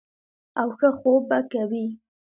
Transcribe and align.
او 0.59 0.67
ښۀ 0.77 0.89
خوب 0.97 1.21
به 1.29 1.37
کوي- 1.51 1.85